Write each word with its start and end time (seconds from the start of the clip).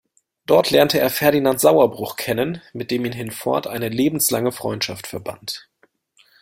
Dort 0.47 0.71
lernte 0.71 0.97
er 0.99 1.11
Ferdinand 1.11 1.59
Sauerbruch 1.61 2.15
kennen, 2.15 2.59
mit 2.73 2.89
dem 2.89 3.05
ihn 3.05 3.11
hinfort 3.11 3.67
eine 3.67 3.87
lebenslange 3.87 4.51
Freundschaft 4.51 5.05
verband. 5.05 5.69